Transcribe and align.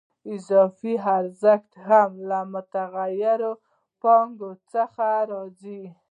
اضافي 0.33 0.93
ارزښت 1.17 1.71
هم 1.87 2.09
له 2.29 2.39
متغیرې 2.53 3.51
پانګې 4.01 4.51
څخه 4.73 5.07
راځي 5.31 5.83